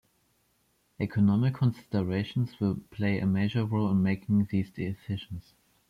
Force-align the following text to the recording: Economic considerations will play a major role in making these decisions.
Economic 0.99 1.53
considerations 1.53 2.59
will 2.59 2.77
play 2.89 3.19
a 3.19 3.27
major 3.27 3.63
role 3.65 3.91
in 3.91 4.01
making 4.01 4.47
these 4.49 4.71
decisions. 4.71 5.53